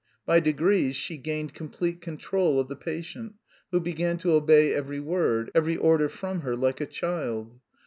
By 0.25 0.39
degrees 0.39 0.95
she 0.95 1.17
gained 1.17 1.53
complete 1.53 2.01
control 2.01 2.59
of 2.59 2.69
the 2.69 2.75
patient 2.75 3.35
who 3.69 3.79
began 3.79 4.17
to 4.17 4.31
obey 4.31 4.73
every 4.73 4.99
word, 4.99 5.51
every 5.53 5.77
order 5.77 6.09
from 6.09 6.39
her 6.39 6.55
like 6.55 6.81
a 6.81 6.87
child. 6.87 7.59